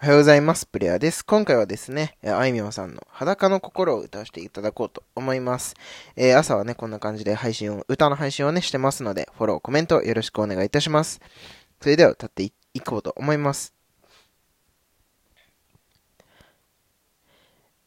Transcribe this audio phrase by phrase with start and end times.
[0.00, 0.64] おはようございます。
[0.64, 1.26] プレイヤーです。
[1.26, 5.74] 今回はですね、あいみょんさんの裸の心を歌わせていただこうと思います。
[6.14, 11.20] えー、朝はね、こんな感じで配信を、歌の配信をね、してますので、フォロー、コメントよろしくお願いいたします。
[11.82, 13.74] それでは歌っていこうと思います。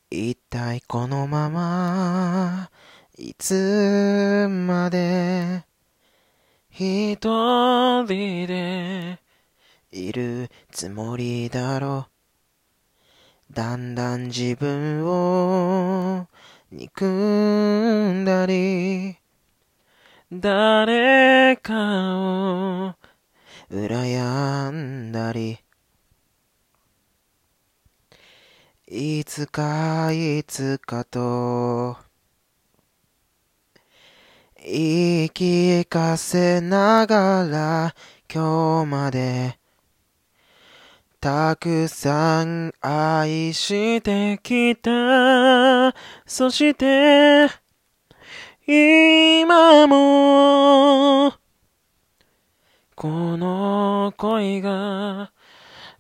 [0.10, 2.72] 一体このまま、
[3.18, 5.64] いつまで、
[6.72, 7.16] 一
[8.04, 8.06] 人
[8.48, 9.21] で、
[9.94, 12.08] いるつもりだろ
[13.50, 13.54] う。
[13.54, 16.28] だんだん自分を
[16.72, 19.18] 憎んだり、
[20.32, 21.74] 誰か
[22.18, 22.96] を
[23.70, 25.60] 羨んだり、
[28.88, 31.98] いつかいつかと、
[34.64, 37.96] 言い聞かせながら
[38.34, 39.61] 今日まで
[41.22, 45.94] たくさん愛してきた。
[46.26, 47.48] そして、
[48.66, 51.32] 今も、
[52.96, 55.32] この恋が、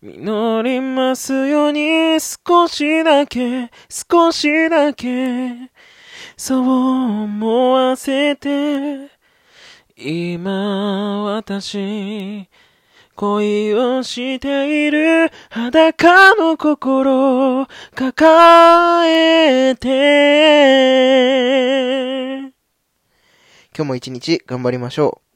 [0.01, 5.51] 実りますように少しだけ、少しだけ、
[6.35, 9.11] そう思わせて、
[9.95, 12.49] 今私、
[13.15, 19.91] 恋をしている裸の心を抱えて
[23.75, 25.30] 今日も一日頑張りましょう。